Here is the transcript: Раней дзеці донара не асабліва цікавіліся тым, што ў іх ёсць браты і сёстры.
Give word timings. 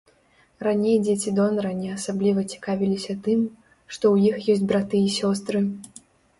Раней 0.67 0.95
дзеці 1.05 1.33
донара 1.39 1.73
не 1.81 1.91
асабліва 1.97 2.47
цікавіліся 2.57 3.13
тым, 3.29 3.39
што 3.93 4.03
ў 4.15 4.33
іх 4.33 4.51
ёсць 4.57 4.67
браты 4.75 5.07
і 5.13 5.17
сёстры. 5.21 5.59